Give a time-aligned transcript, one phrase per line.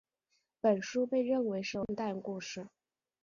[0.59, 2.67] 本书被认为是一流的圣诞故事。